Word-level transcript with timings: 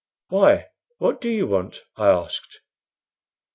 "Why, 0.29 0.65
what 0.97 1.21
do 1.21 1.29
you 1.29 1.45
want?" 1.45 1.83
I 1.95 2.07
asked. 2.07 2.61